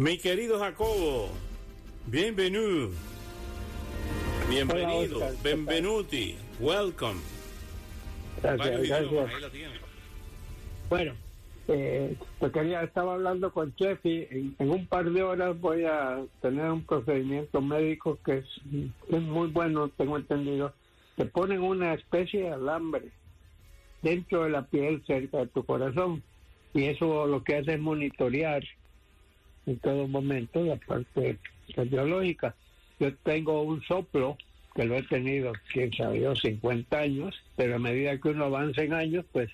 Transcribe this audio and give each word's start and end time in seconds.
Mi 0.00 0.16
querido 0.16 0.58
Jacobo, 0.58 1.28
bienvenido. 2.06 2.88
Bienvenido, 4.48 5.20
benvenuti, 5.42 6.36
welcome. 6.58 7.20
Gracias, 8.42 8.88
gracias. 8.88 9.30
Bueno, 10.88 11.12
eh, 11.68 12.16
pues 12.38 12.50
quería, 12.50 12.82
estaba 12.82 13.12
hablando 13.12 13.52
con 13.52 13.74
Chef 13.74 13.98
y 14.06 14.26
en, 14.58 14.70
un 14.70 14.86
par 14.86 15.10
de 15.10 15.22
horas 15.22 15.60
voy 15.60 15.84
a 15.84 16.24
tener 16.40 16.70
un 16.70 16.82
procedimiento 16.82 17.60
médico 17.60 18.18
que 18.24 18.38
es, 18.38 18.46
es 19.10 19.20
muy 19.20 19.48
bueno, 19.48 19.90
tengo 19.90 20.16
entendido. 20.16 20.72
Te 21.16 21.26
ponen 21.26 21.60
una 21.60 21.92
especie 21.92 22.44
de 22.44 22.52
alambre 22.52 23.10
dentro 24.00 24.44
de 24.44 24.48
la 24.48 24.62
piel 24.62 25.04
cerca 25.06 25.40
de 25.40 25.48
tu 25.48 25.62
corazón 25.66 26.22
y 26.72 26.84
eso 26.84 27.26
lo 27.26 27.44
que 27.44 27.56
hace 27.56 27.74
es 27.74 27.80
monitorear 27.80 28.62
en 29.70 29.78
todo 29.78 30.08
momento 30.08 30.64
la 30.64 30.76
parte 30.76 31.38
cardiológica. 31.74 32.54
Yo 32.98 33.14
tengo 33.16 33.62
un 33.62 33.82
soplo 33.82 34.36
que 34.74 34.84
lo 34.84 34.96
he 34.96 35.02
tenido, 35.02 35.52
quién 35.72 35.92
sabe 35.92 36.20
yo, 36.20 36.34
50 36.34 36.98
años, 36.98 37.40
pero 37.56 37.76
a 37.76 37.78
medida 37.78 38.18
que 38.18 38.28
uno 38.28 38.44
avanza 38.44 38.82
en 38.82 38.92
años, 38.92 39.24
pues 39.32 39.50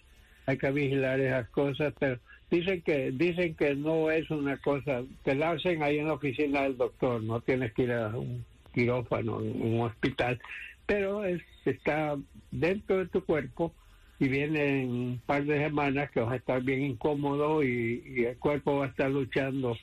hay 0.46 0.58
que 0.58 0.70
vigilar 0.70 1.20
esas 1.20 1.48
cosas, 1.50 1.92
pero 1.98 2.18
dicen 2.50 2.82
que 2.82 3.10
dicen 3.12 3.54
que 3.54 3.74
no 3.74 4.10
es 4.10 4.30
una 4.30 4.56
cosa, 4.58 5.02
te 5.22 5.34
la 5.34 5.50
hacen 5.50 5.82
ahí 5.82 5.98
en 5.98 6.06
la 6.06 6.14
oficina 6.14 6.62
del 6.62 6.76
doctor, 6.76 7.22
no 7.22 7.40
tienes 7.40 7.72
que 7.72 7.82
ir 7.82 7.92
a 7.92 8.08
un 8.08 8.44
quirófano, 8.72 9.38
un 9.38 9.80
hospital, 9.80 10.40
pero 10.86 11.24
es, 11.24 11.42
está 11.64 12.16
dentro 12.50 12.98
de 12.98 13.06
tu 13.06 13.24
cuerpo 13.24 13.74
y 14.18 14.28
viene 14.28 14.82
en 14.82 14.90
un 14.90 15.22
par 15.26 15.44
de 15.44 15.58
semanas 15.58 16.10
que 16.10 16.20
vas 16.20 16.32
a 16.32 16.36
estar 16.36 16.62
bien 16.62 16.82
incómodo 16.82 17.62
y 17.62 18.24
el 18.26 18.36
cuerpo 18.38 18.78
va 18.78 18.86
a 18.86 18.88
estar 18.88 19.10
luchando 19.10 19.76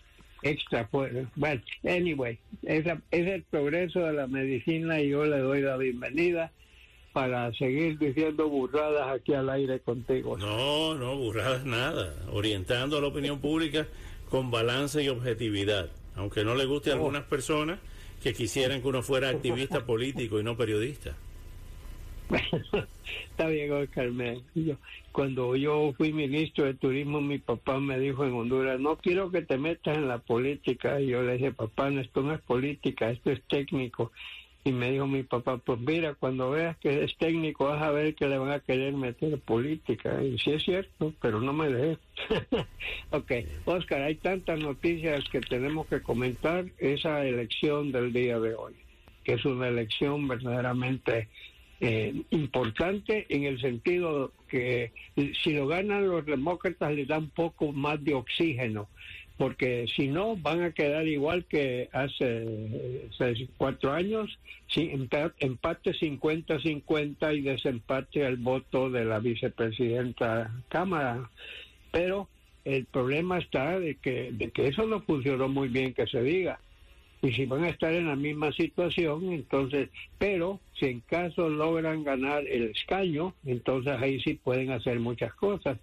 extra. 0.44 0.90
Bueno, 1.36 1.62
anyway, 1.84 2.40
esa, 2.64 3.02
es 3.12 3.28
el 3.28 3.44
progreso 3.44 4.02
de 4.02 4.14
la 4.14 4.28
medicina 4.28 5.02
y 5.02 5.10
yo 5.10 5.26
le 5.26 5.40
doy 5.40 5.62
la 5.62 5.78
bienvenida 5.78 6.52
para 7.14 7.54
seguir 7.54 7.98
diciendo 8.00 8.50
burradas 8.50 9.08
aquí 9.16 9.34
al 9.34 9.50
aire 9.50 9.80
contigo. 9.80 10.38
No, 10.38 10.96
no, 10.96 11.16
burradas 11.16 11.66
nada. 11.66 12.14
Orientando 12.32 12.98
a 12.98 13.02
la 13.02 13.08
opinión 13.08 13.40
pública 13.40 13.88
con 14.30 14.52
balance 14.52 15.04
y 15.04 15.10
objetividad. 15.10 15.90
Aunque 16.16 16.44
no 16.44 16.56
le 16.56 16.66
guste 16.66 16.90
a 16.90 16.94
algunas 16.94 17.24
personas 17.24 17.80
que 18.22 18.34
quisieran 18.34 18.82
que 18.82 18.88
uno 18.88 19.04
fuera 19.04 19.30
activista 19.30 19.86
político 19.86 20.40
y 20.40 20.44
no 20.44 20.58
periodista. 20.58 21.16
Está 23.32 23.48
bien, 23.48 23.72
Oscar. 23.72 24.10
cuando 25.12 25.56
yo 25.56 25.94
fui 25.98 26.14
ministro 26.14 26.66
de 26.66 26.74
turismo, 26.74 27.22
mi 27.22 27.40
papá 27.40 27.80
me 27.80 28.00
dijo 28.00 28.26
en 28.26 28.34
Honduras, 28.34 28.80
no 28.80 28.98
quiero 28.98 29.32
que 29.32 29.42
te 29.42 29.58
metas 29.58 29.98
en 29.98 30.08
la 30.08 30.20
política. 30.20 31.00
Y 31.00 31.08
yo 31.08 31.22
le 31.22 31.34
dije, 31.34 31.52
papá, 31.52 31.90
esto 31.90 32.22
no 32.22 32.34
es 32.34 32.42
política, 32.42 33.10
esto 33.10 33.32
es 33.32 33.42
técnico. 33.44 34.12
Y 34.66 34.72
me 34.72 34.92
dijo 34.92 35.08
mi 35.08 35.24
papá, 35.24 35.58
pues 35.58 35.78
mira, 35.80 36.14
cuando 36.14 36.52
veas 36.52 36.78
que 36.78 37.04
es 37.04 37.18
técnico, 37.18 37.66
vas 37.66 37.82
a 37.82 37.92
ver 37.92 38.16
que 38.16 38.28
le 38.28 38.38
van 38.38 38.52
a 38.52 38.62
querer 38.62 38.94
meter 38.94 39.38
política. 39.40 40.24
Y 40.24 40.38
sí 40.40 40.52
es 40.52 40.64
cierto, 40.64 41.14
pero 41.22 41.42
no 41.42 41.52
me 41.52 41.68
dejes. 41.68 41.98
ok, 43.12 43.32
Oscar, 43.66 44.04
hay 44.04 44.16
tantas 44.16 44.60
noticias 44.60 45.28
que 45.30 45.42
tenemos 45.42 45.88
que 45.88 46.02
comentar. 46.02 46.66
Esa 46.78 47.26
elección 47.26 47.92
del 47.92 48.14
día 48.14 48.40
de 48.40 48.56
hoy, 48.56 48.74
que 49.26 49.34
es 49.34 49.44
una 49.44 49.68
elección 49.68 50.30
verdaderamente 50.30 51.28
eh, 51.86 52.14
importante 52.30 53.26
en 53.28 53.44
el 53.44 53.60
sentido 53.60 54.32
que 54.48 54.94
si 55.44 55.52
lo 55.52 55.68
ganan 55.68 56.08
los 56.08 56.26
demócratas 56.26 56.94
les 56.94 57.10
da 57.10 57.18
un 57.18 57.30
poco 57.30 57.74
más 57.74 58.02
de 58.02 58.14
oxígeno, 58.14 58.88
porque 59.36 59.86
si 59.94 60.08
no 60.08 60.38
van 60.38 60.62
a 60.64 60.72
quedar 60.72 61.06
igual 61.10 61.44
que 61.44 61.90
hace, 61.92 63.10
cuatro 63.58 63.92
años, 63.92 64.40
empate 64.74 65.92
50-50 65.92 67.38
y 67.38 67.42
desempate 67.42 68.26
al 68.26 68.38
voto 68.38 68.90
de 68.90 69.04
la 69.04 69.20
vicepresidenta 69.20 70.54
Cámara. 70.70 71.30
Pero 71.92 72.30
el 72.64 72.86
problema 72.86 73.40
está 73.40 73.78
de 73.78 73.96
que, 73.96 74.32
de 74.32 74.52
que 74.52 74.70
eso 74.70 74.88
no 74.88 75.02
funcionó 75.02 75.50
muy 75.50 75.68
bien 75.68 75.94
que 75.94 76.08
se 76.08 76.24
diga 76.24 76.62
y 77.24 77.32
si 77.32 77.46
van 77.46 77.64
a 77.64 77.70
estar 77.70 77.94
en 77.94 78.08
la 78.08 78.18
misma 78.18 78.52
situación, 78.52 79.32
entonces, 79.32 79.90
pero 80.18 80.60
si 80.78 80.88
en 80.88 81.00
caso 81.00 81.48
logran 81.48 82.04
ganar 82.04 82.46
el 82.46 82.64
escaño, 82.64 83.34
entonces 83.46 83.94
ahí 83.94 84.20
sí 84.20 84.34
pueden 84.34 84.72
hacer 84.72 85.00
muchas 85.00 85.34
cosas. 85.36 85.78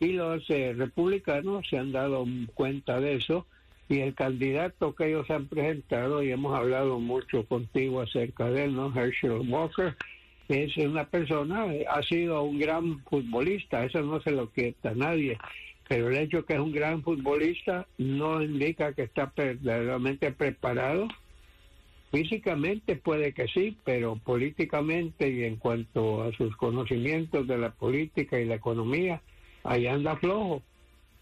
Y 0.00 0.12
los 0.12 0.48
eh, 0.48 0.72
republicanos 0.74 1.68
se 1.68 1.76
han 1.76 1.92
dado 1.92 2.26
cuenta 2.54 2.98
de 2.98 3.16
eso 3.16 3.46
y 3.90 4.00
el 4.00 4.14
candidato 4.14 4.94
que 4.94 5.08
ellos 5.08 5.30
han 5.30 5.46
presentado, 5.46 6.22
y 6.22 6.32
hemos 6.32 6.58
hablado 6.58 6.98
mucho 6.98 7.44
contigo 7.44 8.00
acerca 8.00 8.50
de 8.50 8.64
él, 8.64 8.74
¿no? 8.74 8.92
Herschel 8.94 9.42
Walker, 9.48 9.94
es 10.48 10.76
una 10.78 11.04
persona, 11.04 11.66
ha 11.90 12.02
sido 12.04 12.42
un 12.42 12.58
gran 12.58 13.00
futbolista, 13.04 13.84
eso 13.84 14.00
no 14.00 14.20
se 14.22 14.30
lo 14.30 14.50
quita 14.50 14.94
nadie, 14.94 15.36
pero 15.88 16.08
el 16.08 16.16
hecho 16.16 16.44
que 16.44 16.54
es 16.54 16.60
un 16.60 16.72
gran 16.72 17.02
futbolista 17.02 17.86
no 17.98 18.42
indica 18.42 18.92
que 18.92 19.02
está 19.02 19.32
verdaderamente 19.36 20.32
preparado. 20.32 21.08
Físicamente 22.10 22.96
puede 22.96 23.32
que 23.32 23.46
sí, 23.48 23.76
pero 23.84 24.16
políticamente 24.16 25.28
y 25.28 25.44
en 25.44 25.56
cuanto 25.56 26.22
a 26.22 26.32
sus 26.32 26.56
conocimientos 26.56 27.46
de 27.46 27.58
la 27.58 27.70
política 27.70 28.38
y 28.40 28.46
la 28.46 28.56
economía, 28.56 29.20
ahí 29.64 29.86
anda 29.86 30.16
flojo. 30.16 30.62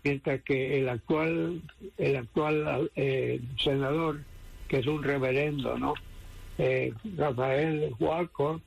Mientras 0.02 0.42
que 0.42 0.78
el 0.78 0.88
actual, 0.88 1.62
el 1.96 2.16
actual 2.16 2.90
eh, 2.94 3.40
senador, 3.58 4.20
que 4.68 4.78
es 4.78 4.86
un 4.86 5.02
reverendo, 5.02 5.78
¿no? 5.78 5.94
Eh, 6.58 6.92
Rafael 7.16 7.94
Walker, 7.98 8.60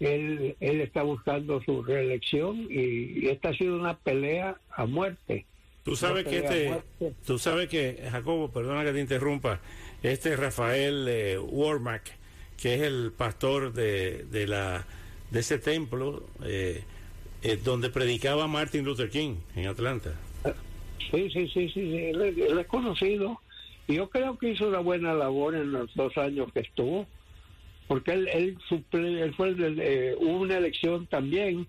él, 0.00 0.56
él 0.60 0.80
está 0.80 1.02
buscando 1.02 1.62
su 1.62 1.82
reelección 1.82 2.66
y, 2.70 3.28
esta 3.28 3.50
ha 3.50 3.54
sido 3.54 3.76
una 3.76 3.96
pelea 3.98 4.56
a 4.74 4.86
muerte. 4.86 5.46
Tú 5.84 5.96
sabes 5.96 6.26
que 6.26 6.38
este, 6.38 6.82
tú 7.26 7.38
sabes 7.38 7.68
que 7.68 8.08
Jacobo, 8.10 8.50
perdona 8.50 8.84
que 8.84 8.92
te 8.92 9.00
interrumpa, 9.00 9.60
este 10.02 10.36
Rafael 10.36 11.06
eh, 11.08 11.38
Warmack, 11.38 12.18
que 12.60 12.74
es 12.74 12.82
el 12.82 13.12
pastor 13.16 13.72
de, 13.72 14.24
de 14.24 14.46
la 14.46 14.86
de 15.30 15.40
ese 15.40 15.58
templo 15.58 16.24
eh, 16.44 16.82
eh, 17.42 17.58
donde 17.62 17.90
predicaba 17.90 18.46
Martin 18.46 18.84
Luther 18.84 19.10
King 19.10 19.36
en 19.56 19.66
Atlanta. 19.66 20.14
Sí, 21.10 21.30
sí, 21.30 21.48
sí, 21.48 21.68
sí, 21.70 21.96
él, 21.96 22.58
es 22.58 22.66
conocido. 22.66 23.40
Y 23.88 23.96
yo 23.96 24.08
creo 24.08 24.38
que 24.38 24.50
hizo 24.50 24.68
una 24.68 24.78
buena 24.78 25.14
labor 25.14 25.54
en 25.56 25.72
los 25.72 25.92
dos 25.94 26.16
años 26.18 26.52
que 26.52 26.60
estuvo 26.60 27.06
porque 27.90 28.12
él, 28.12 28.28
él, 28.32 28.56
él 28.92 29.34
fue 29.34 29.52
de, 29.52 30.14
una 30.20 30.58
elección 30.58 31.08
también 31.08 31.66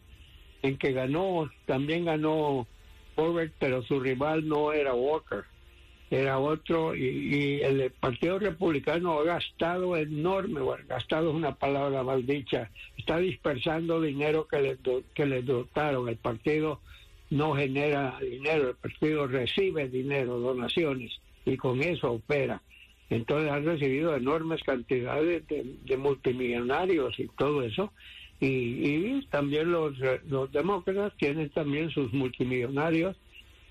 en 0.61 0.77
que 0.77 0.91
ganó, 0.91 1.49
también 1.65 2.05
ganó 2.05 2.67
Robert, 3.17 3.51
pero 3.57 3.81
su 3.81 3.99
rival 3.99 4.47
no 4.47 4.71
era 4.71 4.93
Walker, 4.93 5.45
era 6.11 6.37
otro, 6.37 6.95
y, 6.95 7.61
el 7.63 7.89
Partido 7.99 8.37
Republicano 8.37 9.17
ha 9.17 9.23
gastado 9.23 9.97
enorme, 9.97 10.61
gastado 10.87 11.31
es 11.31 11.35
una 11.35 11.55
palabra 11.55 12.03
mal 12.03 12.23
dicha, 12.23 12.69
está 12.99 13.17
dispersando 13.17 13.99
dinero 13.99 14.47
que 14.47 14.61
le, 14.61 14.77
que 15.15 15.25
le 15.25 15.41
dotaron, 15.41 16.07
el 16.07 16.17
partido 16.17 16.81
no 17.31 17.55
genera 17.55 18.19
dinero, 18.21 18.69
el 18.69 18.75
partido 18.75 19.25
recibe 19.25 19.89
dinero, 19.89 20.37
donaciones, 20.37 21.19
y 21.45 21.57
con 21.57 21.81
eso 21.81 22.11
opera. 22.11 22.61
Entonces 23.11 23.51
han 23.51 23.65
recibido 23.65 24.15
enormes 24.15 24.63
cantidades 24.63 25.43
de, 25.47 25.97
multimillonarios 25.97 27.19
y 27.19 27.27
todo 27.37 27.61
eso. 27.61 27.91
Y, 28.39 29.21
también 29.27 29.69
los, 29.71 29.93
los 30.27 30.51
demócratas 30.51 31.13
tienen 31.17 31.49
también 31.49 31.91
sus 31.91 32.11
multimillonarios 32.13 33.17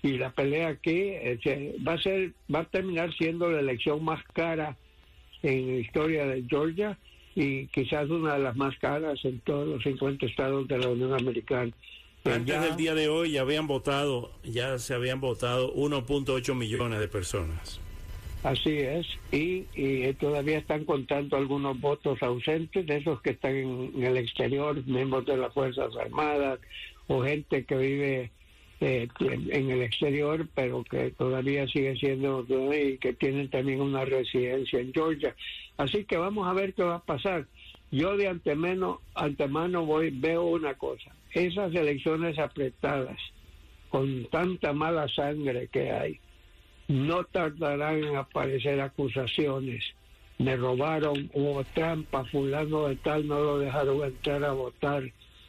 y 0.03 0.17
la 0.17 0.31
pelea 0.31 0.69
aquí 0.69 0.91
eh, 0.93 1.75
va 1.85 1.93
a 1.93 2.01
ser 2.01 2.33
va 2.53 2.59
a 2.59 2.65
terminar 2.65 3.13
siendo 3.15 3.51
la 3.51 3.59
elección 3.59 4.03
más 4.03 4.23
cara 4.33 4.77
en 5.41 5.67
la 5.67 5.79
historia 5.79 6.25
de 6.25 6.43
Georgia 6.47 6.97
y 7.35 7.65
quizás 7.67 8.09
una 8.09 8.35
de 8.35 8.43
las 8.43 8.55
más 8.55 8.77
caras 8.77 9.19
en 9.25 9.39
todos 9.39 9.67
los 9.67 9.83
50 9.83 10.25
estados 10.25 10.67
de 10.67 10.77
la 10.77 10.87
Unión 10.87 11.13
Americana. 11.13 11.71
Antes 12.23 12.61
del 12.61 12.75
día 12.75 12.93
de 12.93 13.09
hoy 13.09 13.31
ya 13.31 13.41
habían 13.41 13.65
votado, 13.65 14.31
ya 14.43 14.77
se 14.77 14.93
habían 14.93 15.19
votado 15.19 15.73
1.8 15.73 16.53
millones 16.55 16.99
de 16.99 17.07
personas. 17.07 17.81
Así 18.43 18.75
es, 18.79 19.05
y, 19.31 19.67
y, 19.75 20.11
todavía 20.13 20.57
están 20.57 20.83
contando 20.85 21.37
algunos 21.37 21.79
votos 21.79 22.21
ausentes, 22.23 22.87
de 22.87 22.97
esos 22.97 23.21
que 23.21 23.31
están 23.31 23.55
en, 23.55 24.03
el 24.03 24.17
exterior, 24.17 24.83
miembros 24.87 25.27
de 25.27 25.37
las 25.37 25.53
Fuerzas 25.53 25.95
Armadas 25.95 26.59
o 27.07 27.21
gente 27.21 27.65
que 27.65 27.77
vive 27.77 28.31
eh, 28.79 29.07
en 29.19 29.69
el 29.69 29.83
exterior, 29.83 30.47
pero 30.55 30.83
que 30.83 31.11
todavía 31.11 31.67
sigue 31.67 31.95
siendo 31.97 32.43
y 32.73 32.97
que 32.97 33.13
tienen 33.13 33.47
también 33.49 33.79
una 33.79 34.05
residencia 34.05 34.79
en 34.79 34.91
Georgia. 34.91 35.35
Así 35.77 36.03
que 36.05 36.17
vamos 36.17 36.47
a 36.47 36.53
ver 36.53 36.73
qué 36.73 36.81
va 36.81 36.95
a 36.95 37.05
pasar. 37.05 37.45
Yo 37.91 38.17
de 38.17 38.27
antemano, 38.27 39.01
antemano 39.13 39.85
voy, 39.85 40.09
veo 40.09 40.45
una 40.45 40.73
cosa, 40.75 41.13
esas 41.31 41.75
elecciones 41.75 42.39
apretadas, 42.39 43.19
con 43.89 44.25
tanta 44.31 44.73
mala 44.73 45.07
sangre 45.09 45.67
que 45.67 45.91
hay, 45.91 46.19
no 46.91 47.23
tardarán 47.23 48.03
en 48.03 48.15
aparecer 48.17 48.81
acusaciones. 48.81 49.83
Me 50.37 50.57
robaron, 50.57 51.29
hubo 51.33 51.63
trampa, 51.63 52.25
fulano 52.25 52.87
de 52.87 52.95
tal 52.97 53.27
no 53.27 53.39
lo 53.39 53.59
dejaron 53.59 54.03
entrar 54.03 54.43
a 54.43 54.51
votar, 54.51 55.03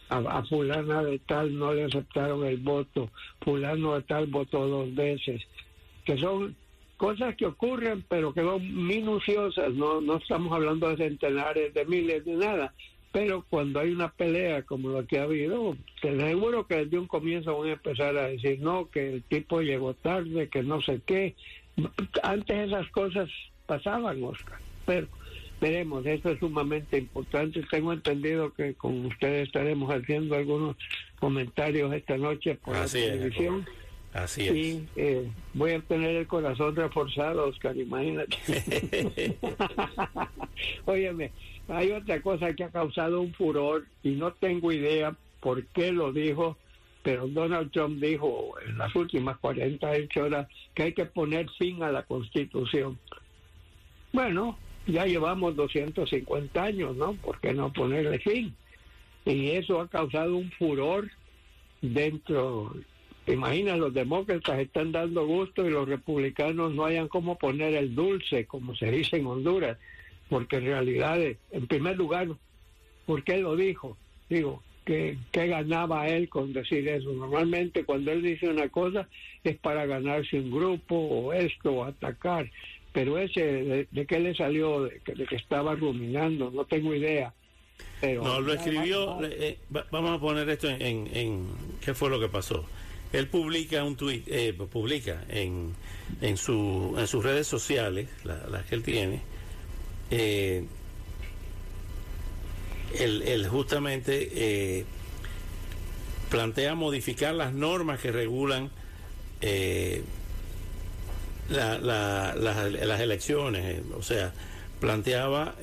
a, 0.09 0.43
fulana 0.44 1.03
de 1.03 1.19
tal 1.21 1.59
no 1.59 1.73
le 1.73 1.85
aceptaron 1.85 2.44
el 2.47 2.59
voto, 2.59 3.11
fulano 3.41 3.94
de 3.94 4.03
tal 4.03 4.27
votó 4.27 4.67
dos 4.69 4.94
veces, 4.94 5.43
que 6.05 6.17
son 6.19 6.55
cosas 6.97 7.35
que 7.35 7.47
ocurren 7.47 8.05
pero 8.09 8.33
que 8.33 8.43
son 8.43 8.87
minuciosas, 8.87 9.73
no, 9.75 10.00
no 10.00 10.17
estamos 10.17 10.53
hablando 10.53 10.91
de 10.91 10.97
centenares 10.99 11.75
de 11.75 11.85
miles 11.87 12.25
de 12.25 12.35
nada, 12.35 12.75
pero 13.12 13.44
cuando 13.49 13.79
hay 13.81 13.93
una 13.93 14.11
pelea 14.11 14.62
como 14.62 14.88
la 14.88 15.05
que 15.05 15.19
ha 15.19 15.25
habido, 15.25 15.76
te 16.00 16.19
seguro 16.19 16.67
que 16.67 16.76
desde 16.76 16.99
un 16.99 17.06
comienzo 17.06 17.59
van 17.59 17.69
a 17.69 17.73
empezar 17.73 18.17
a 18.17 18.29
decir, 18.29 18.59
no, 18.61 18.88
que 18.91 19.14
el 19.14 19.23
tipo 19.23 19.61
llegó 19.61 19.93
tarde, 19.94 20.49
que 20.49 20.62
no 20.62 20.81
sé 20.81 21.00
qué. 21.05 21.35
Antes 22.23 22.69
esas 22.69 22.88
cosas 22.88 23.29
pasaban, 23.67 24.23
Oscar, 24.25 24.59
pero 24.87 25.09
veremos, 25.61 26.05
eso 26.06 26.31
es 26.31 26.38
sumamente 26.41 26.99
importante. 26.99 27.62
Tengo 27.70 27.93
entendido 27.93 28.53
que 28.55 28.75
con 28.75 29.05
ustedes 29.06 29.47
estaremos 29.47 29.91
haciendo 29.91 30.35
algunos 30.35 30.76
comentarios 31.20 31.93
esta 31.93 32.17
noche 32.17 32.55
por 32.56 32.75
la 32.75 32.87
televisión. 32.87 33.67
Así 34.12 34.49
es. 34.49 34.55
Y 34.55 34.88
eh, 34.97 35.31
voy 35.55 35.73
a 35.73 35.81
tener 35.81 36.17
el 36.17 36.26
corazón 36.26 36.76
reforzado, 36.76 37.49
Oscar, 37.49 37.76
imagínate. 37.76 38.37
Óyeme, 40.85 41.31
hay 41.69 41.93
otra 41.93 42.20
cosa 42.20 42.55
que 42.55 42.64
ha 42.64 42.70
causado 42.70 43.20
un 43.20 43.32
furor 43.32 43.87
y 44.03 44.11
no 44.11 44.32
tengo 44.32 44.70
idea 44.70 45.17
por 45.41 45.64
qué 45.67 45.93
lo 45.93 46.12
dijo, 46.12 46.56
pero 47.03 47.26
Donald 47.26 47.73
Trump 47.73 48.00
dijo 48.00 48.55
en 48.67 48.79
las 48.79 48.94
últimas 48.94 49.38
48 49.38 50.23
horas 50.23 50.49
que 50.75 50.85
hay 50.85 50.93
que 50.93 51.06
poner 51.06 51.49
fin 51.58 51.82
a 51.82 51.91
la 51.91 52.03
Constitución. 52.05 52.99
Bueno, 54.12 54.58
ya 54.87 55.06
llevamos 55.06 55.56
250 55.56 56.62
años, 56.62 56.97
¿no? 56.97 57.15
¿Por 57.15 57.41
qué 57.41 57.55
no 57.55 57.73
ponerle 57.73 58.19
fin? 58.19 58.55
Y 59.25 59.50
eso 59.50 59.81
ha 59.81 59.88
causado 59.88 60.37
un 60.37 60.50
furor 60.53 61.11
dentro. 61.81 62.75
¿Te 63.25 63.35
imaginas? 63.35 63.79
Los 63.79 63.95
demócratas 63.95 64.59
están 64.59 64.93
dando 64.93 65.27
gusto 65.27 65.67
y 65.67 65.71
los 65.71 65.89
republicanos 65.89 66.73
no 66.73 66.85
hayan 66.85 67.09
cómo 67.09 67.39
poner 67.39 67.75
el 67.75 67.95
dulce, 67.95 68.47
como 68.47 68.75
se 68.75 68.91
dice 68.91 69.17
en 69.17 69.27
Honduras 69.27 69.79
porque 70.33 70.57
en 70.57 70.65
realidad, 70.65 71.21
en 71.21 71.67
primer 71.67 71.99
lugar, 71.99 72.27
¿por 73.05 73.23
qué 73.23 73.37
lo 73.37 73.55
dijo? 73.55 73.99
Digo, 74.31 74.63
¿qué, 74.87 75.19
ganaba 75.31 76.09
él 76.09 76.31
con 76.31 76.55
decir 76.55 76.89
eso? 76.89 77.13
Normalmente 77.13 77.85
cuando 77.85 78.13
él 78.13 78.23
dice 78.23 78.49
una 78.49 78.71
cosa 78.71 79.07
es 79.45 79.59
para 79.59 79.85
ganarse 79.85 80.41
un 80.41 80.51
grupo 80.51 80.97
o 80.97 81.35
esto 81.35 81.73
o 81.73 81.85
atacar, 81.85 82.51
pero 82.95 83.19
ese, 83.19 83.87
¿de, 83.91 84.07
qué 84.07 84.21
le 84.21 84.35
salió? 84.35 84.85
De, 84.85 85.01
que 85.03 85.37
estaba 85.37 85.75
ruminando, 85.75 86.51
no 86.51 86.65
tengo 86.65 86.95
idea. 86.95 87.35
Pero, 88.01 88.23
no, 88.23 88.41
lo 88.41 88.55
escribió, 88.55 89.19
eh, 89.25 89.59
vamos 89.91 90.17
a 90.17 90.19
poner 90.19 90.49
esto 90.49 90.71
en, 90.71 91.11
en, 91.13 91.47
qué 91.85 91.93
fue 91.93 92.09
lo 92.09 92.19
que 92.19 92.29
pasó. 92.29 92.65
Él 93.12 93.29
publica 93.29 93.85
un 93.85 93.97
tweet, 93.97 94.23
eh, 94.26 94.55
publica 94.55 95.25
en, 95.29 95.75
en, 96.20 96.37
su, 96.37 96.94
en 96.99 97.06
sus 97.06 97.23
redes 97.23 97.47
sociales, 97.47 98.09
las 98.25 98.64
que 98.67 98.75
él 98.75 98.82
tiene, 98.82 99.20
eh, 100.11 100.67
el, 102.99 103.49
justamente 103.49 104.29
eh, 104.31 104.85
plantea 106.29 106.75
modificar 106.75 107.35
las 107.35 107.55
normas 107.55 107.99
que 107.99 108.12
regulan 108.12 108.70
eh, 109.41 110.05
las 111.49 113.00
elecciones, 113.00 113.82
o 113.97 114.03
sea, 114.03 114.35
planteaba, 114.81 115.56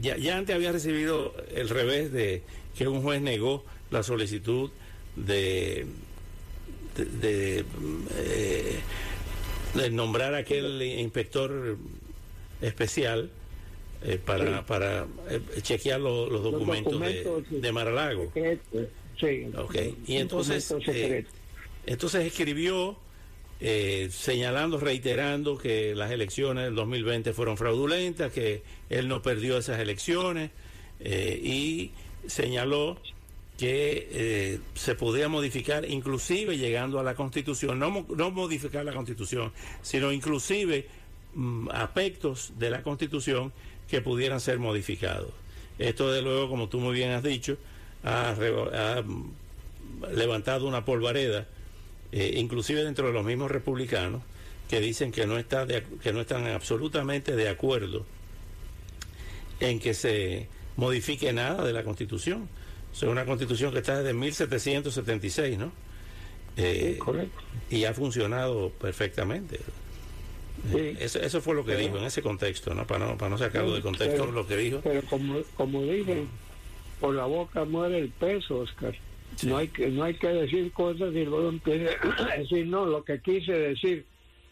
ya, 0.00 0.16
ya 0.16 0.36
antes 0.36 0.54
había 0.54 0.72
recibido 0.72 1.34
el 1.54 1.68
revés 1.68 2.12
de 2.12 2.42
que 2.76 2.86
un 2.86 3.02
juez 3.02 3.22
negó 3.22 3.64
la 3.90 4.02
solicitud 4.02 4.70
de, 5.16 5.86
de, 7.04 7.64
de 9.74 9.90
nombrar 9.90 10.34
a 10.34 10.38
aquel 10.38 10.82
inspector 10.82 11.76
especial 12.60 13.30
eh, 14.04 14.18
para, 14.24 14.64
para 14.64 15.06
eh, 15.28 15.40
chequear 15.62 16.00
los 16.00 16.42
documentos, 16.42 17.00
de, 17.00 17.42
de 17.50 17.72
Maralago. 17.72 18.32
Sí, 19.18 19.50
okay. 19.56 19.96
Y 20.06 20.16
entonces, 20.16 20.72
eh, 20.86 21.24
entonces 21.86 22.24
escribió 22.26 22.96
señalando, 24.10 24.78
reiterando 24.78 25.58
que 25.58 25.96
las 25.96 26.12
elecciones 26.12 26.66
del 26.66 26.76
2020 26.76 27.32
fueron 27.32 27.56
fraudulentas, 27.56 28.32
que 28.32 28.62
él 28.88 29.08
no 29.08 29.20
perdió 29.20 29.58
esas 29.58 29.80
elecciones 29.80 30.52
y 31.00 31.90
señaló 32.28 32.98
que 33.58 34.60
se 34.74 34.94
podía 34.94 35.28
modificar, 35.28 35.84
inclusive 35.84 36.56
llegando 36.56 37.00
a 37.00 37.02
la 37.02 37.14
Constitución, 37.16 37.78
no, 37.78 38.06
no 38.16 38.30
modificar 38.30 38.84
la 38.84 38.92
Constitución, 38.92 39.52
sino 39.82 40.12
inclusive 40.12 40.86
Mm, 41.34 41.68
aspectos 41.70 42.52
de 42.58 42.70
la 42.70 42.82
Constitución 42.82 43.52
que 43.88 44.00
pudieran 44.00 44.40
ser 44.40 44.58
modificados. 44.58 45.30
Esto, 45.78 46.10
de 46.10 46.22
luego, 46.22 46.48
como 46.48 46.68
tú 46.68 46.80
muy 46.80 46.94
bien 46.94 47.10
has 47.10 47.22
dicho, 47.22 47.56
ha, 48.02 48.34
levantado 50.10 50.66
una 50.66 50.84
polvareda, 50.84 51.46
eh, 52.12 52.34
inclusive 52.36 52.82
dentro 52.82 53.06
de 53.06 53.12
los 53.12 53.24
mismos 53.24 53.50
republicanos, 53.50 54.22
que 54.68 54.80
dicen 54.80 55.12
que 55.12 55.26
no, 55.26 55.38
está 55.38 55.66
que 55.66 56.12
no 56.12 56.20
están 56.20 56.46
absolutamente 56.48 57.36
de 57.36 57.48
acuerdo 57.48 58.04
en 59.60 59.78
que 59.78 59.94
se 59.94 60.48
modifique 60.76 61.32
nada 61.32 61.64
de 61.64 61.72
la 61.72 61.84
Constitución. 61.84 62.48
Es 63.06 63.10
una 63.10 63.24
Constitución 63.24 63.72
que 63.72 63.78
está 63.78 63.98
desde 63.98 64.14
1776, 64.14 65.58
¿no? 65.58 65.72
Eh, 66.56 66.98
y 67.70 67.84
ha 67.84 67.94
funcionado 67.94 68.70
perfectamente. 68.70 69.60
Eso, 70.98 71.40
fue 71.40 71.54
lo 71.54 71.64
que 71.64 71.76
dijo 71.76 71.98
en 71.98 72.04
ese 72.04 72.20
contexto, 72.20 72.74
¿no? 72.74 72.86
Para 72.86 73.06
no, 73.06 73.16
para 73.16 73.30
no 73.30 73.38
sacarlo 73.38 73.74
de 73.74 73.80
contexto 73.80 74.26
lo 74.26 74.46
que 74.46 74.56
dijo. 74.56 74.80
Pero 74.82 75.02
como, 75.02 75.40
como 75.56 75.82
dicen, 75.82 76.28
por 77.00 77.14
la 77.14 77.26
boca 77.26 77.64
muere 77.64 77.98
el 77.98 78.08
peso, 78.08 78.58
Oscar. 78.60 78.94
No, 79.44 79.56
hay 79.56 79.68
que, 79.68 79.88
no 79.88 80.02
hay 80.02 80.14
que 80.14 80.28
decir 80.28 80.72
cosas 80.72 81.14
y 81.14 81.24
luego 81.24 81.48
empieza 81.48 81.92
a 82.32 82.38
decir, 82.38 82.66
no, 82.66 82.86
lo 82.86 83.04
que 83.04 83.20
quise 83.20 83.52
decir. 83.52 84.04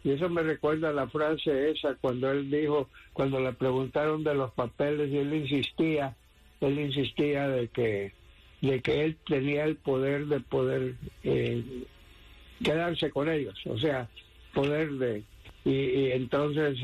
Y 0.05 0.12
eso 0.12 0.29
me 0.29 0.43
recuerda 0.43 0.91
a 0.91 0.93
la 0.93 1.09
frase 1.09 1.71
esa 1.71 1.97
cuando 1.97 2.31
él 2.31 2.49
dijo, 2.49 2.88
cuando 3.12 3.41
le 3.41 3.53
preguntaron 3.53 4.23
de 4.23 4.35
los 4.35 4.53
papeles 4.53 5.11
y 5.11 5.19
él 5.19 5.35
insistía, 5.35 6.15
él 6.61 6.79
insistía 6.79 7.49
de 7.49 7.67
que, 7.69 8.12
de 8.60 8.80
que 8.80 9.04
él 9.04 9.16
tenía 9.26 9.64
el 9.64 9.76
poder 9.76 10.26
de 10.26 10.40
poder 10.40 10.94
eh, 11.22 11.62
quedarse 12.62 13.10
con 13.10 13.28
ellos, 13.28 13.58
o 13.66 13.78
sea, 13.78 14.08
poder 14.54 14.92
de 14.92 15.22
y, 15.64 16.12
entonces 16.12 16.78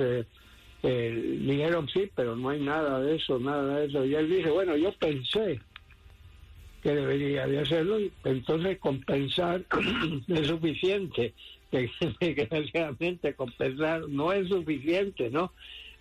eh, 0.82 1.38
dijeron 1.40 1.88
sí, 1.88 2.10
pero 2.14 2.34
no 2.34 2.48
hay 2.48 2.60
nada 2.60 3.00
de 3.00 3.16
eso, 3.16 3.38
nada 3.38 3.76
de 3.76 3.86
eso. 3.86 4.04
Y 4.04 4.14
él 4.14 4.28
dice, 4.28 4.50
bueno, 4.50 4.76
yo 4.76 4.92
pensé 4.92 5.60
que 6.82 6.94
debería 6.94 7.46
de 7.46 7.60
hacerlo, 7.60 8.00
y 8.00 8.12
entonces 8.24 8.78
compensar 8.78 9.64
es 10.28 10.46
suficiente. 10.48 11.32
Desgraciadamente 12.20 13.34
compensar 13.34 14.08
no 14.08 14.32
es 14.32 14.48
suficiente, 14.48 15.30
¿no? 15.30 15.52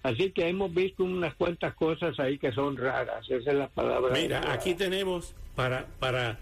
Así 0.04 0.32
que 0.32 0.48
hemos 0.48 0.74
visto 0.74 1.04
unas 1.04 1.36
cuantas 1.36 1.76
cosas 1.76 2.20
ahí 2.20 2.40
que 2.40 2.52
son 2.52 2.76
raras, 2.76 3.30
esa 3.30 3.52
es 3.52 3.58
la 3.58 3.70
palabra. 3.70 4.12
Mira, 4.20 4.52
aquí 4.52 4.74
tenemos 4.74 5.36
para, 5.62 5.86
para, 6.00 6.40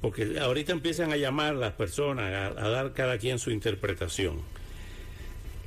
porque 0.00 0.40
ahorita 0.40 0.72
empiezan 0.72 1.12
a 1.12 1.16
llamar 1.16 1.54
las 1.54 1.74
personas 1.74 2.56
a 2.56 2.68
dar 2.68 2.94
cada 2.94 3.16
quien 3.16 3.38
su 3.38 3.52
interpretación. 3.52 4.40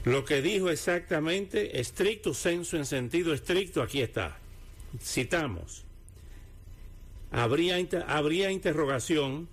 Lo 0.03 0.25
que 0.25 0.41
dijo 0.41 0.69
exactamente, 0.69 1.79
estricto 1.79 2.33
senso 2.33 2.75
en 2.75 2.85
sentido 2.85 3.33
estricto, 3.33 3.81
aquí 3.81 4.01
está. 4.01 4.37
Citamos. 5.01 5.85
Habría, 7.31 7.77
habría 8.05 8.51
interrogación, 8.51 9.47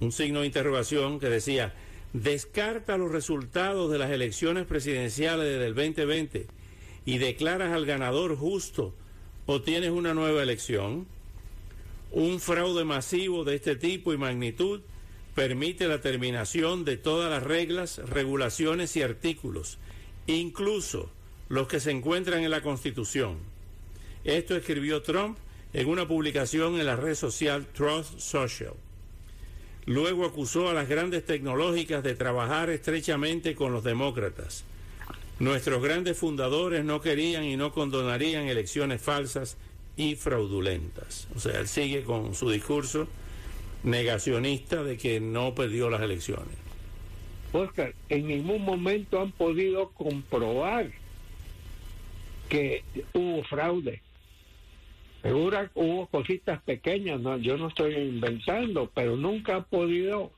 un 0.00 0.12
signo 0.12 0.40
de 0.40 0.46
interrogación 0.46 1.18
que 1.20 1.30
decía, 1.30 1.72
descarta 2.12 2.98
los 2.98 3.10
resultados 3.12 3.90
de 3.90 3.96
las 3.96 4.10
elecciones 4.10 4.66
presidenciales 4.66 5.58
del 5.58 5.74
2020 5.74 6.48
y 7.06 7.16
declaras 7.16 7.72
al 7.72 7.86
ganador 7.86 8.36
justo 8.36 8.94
o 9.46 9.62
tienes 9.62 9.88
una 9.88 10.12
nueva 10.12 10.42
elección. 10.42 11.06
Un 12.12 12.40
fraude 12.40 12.84
masivo 12.84 13.42
de 13.42 13.54
este 13.54 13.74
tipo 13.74 14.12
y 14.12 14.18
magnitud 14.18 14.82
permite 15.34 15.88
la 15.88 16.02
terminación 16.02 16.84
de 16.84 16.98
todas 16.98 17.30
las 17.30 17.42
reglas, 17.42 18.02
regulaciones 18.06 18.94
y 18.96 19.02
artículos, 19.02 19.78
incluso 20.26 21.08
los 21.48 21.68
que 21.68 21.80
se 21.80 21.90
encuentran 21.90 22.44
en 22.44 22.50
la 22.50 22.60
Constitución. 22.60 23.38
Esto 24.24 24.54
escribió 24.54 25.00
Trump 25.00 25.38
en 25.72 25.88
una 25.88 26.06
publicación 26.06 26.78
en 26.78 26.84
la 26.84 26.96
red 26.96 27.14
social 27.14 27.66
Trust 27.72 28.18
Social. 28.18 28.74
Luego 29.86 30.26
acusó 30.26 30.68
a 30.68 30.74
las 30.74 30.90
grandes 30.90 31.24
tecnológicas 31.24 32.02
de 32.02 32.14
trabajar 32.14 32.68
estrechamente 32.68 33.54
con 33.54 33.72
los 33.72 33.84
demócratas. 33.84 34.64
Nuestros 35.38 35.82
grandes 35.82 36.18
fundadores 36.18 36.84
no 36.84 37.00
querían 37.00 37.44
y 37.44 37.56
no 37.56 37.72
condonarían 37.72 38.48
elecciones 38.48 39.00
falsas 39.00 39.56
y 39.96 40.14
fraudulentas. 40.16 41.28
O 41.34 41.40
sea, 41.40 41.60
él 41.60 41.68
sigue 41.68 42.02
con 42.02 42.34
su 42.34 42.50
discurso 42.50 43.08
negacionista 43.82 44.82
de 44.82 44.96
que 44.96 45.20
no 45.20 45.54
perdió 45.54 45.90
las 45.90 46.02
elecciones. 46.02 46.56
Oscar, 47.52 47.94
en 48.08 48.26
ningún 48.26 48.62
momento 48.62 49.20
han 49.20 49.32
podido 49.32 49.90
comprobar 49.90 50.90
que 52.48 52.82
hubo 53.12 53.42
fraude. 53.44 54.00
Segura 55.22 55.70
hubo 55.74 56.06
cositas 56.06 56.60
pequeñas, 56.62 57.20
yo 57.40 57.56
no 57.56 57.68
estoy 57.68 57.94
inventando, 57.94 58.90
pero 58.92 59.16
nunca 59.16 59.56
ha 59.56 59.62
podido 59.62 60.32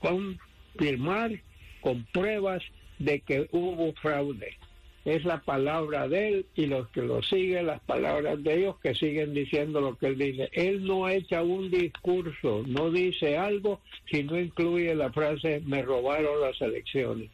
confirmar 0.00 1.40
con 1.80 2.04
pruebas 2.12 2.62
de 2.98 3.20
que 3.20 3.48
hubo 3.52 3.92
fraude. 3.94 4.56
Es 5.04 5.24
la 5.24 5.40
palabra 5.42 6.08
de 6.08 6.28
él 6.28 6.46
y 6.54 6.66
los 6.66 6.88
que 6.88 7.02
lo 7.02 7.22
siguen, 7.22 7.66
las 7.66 7.80
palabras 7.80 8.42
de 8.42 8.54
ellos 8.54 8.76
que 8.82 8.94
siguen 8.94 9.34
diciendo 9.34 9.80
lo 9.80 9.98
que 9.98 10.06
él 10.06 10.18
dice. 10.18 10.48
Él 10.52 10.84
no 10.86 11.08
echa 11.08 11.42
un 11.42 11.70
discurso, 11.70 12.64
no 12.66 12.90
dice 12.90 13.36
algo 13.36 13.80
si 14.10 14.22
no 14.22 14.40
incluye 14.40 14.94
la 14.94 15.12
frase 15.12 15.60
me 15.66 15.82
robaron 15.82 16.40
las 16.40 16.58
elecciones. 16.62 17.30